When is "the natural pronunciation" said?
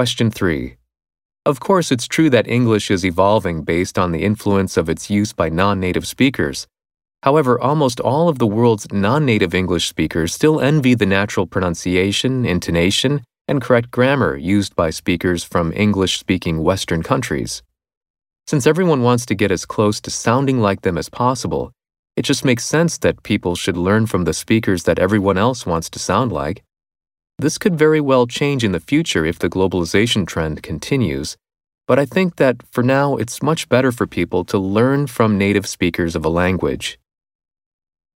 10.94-12.46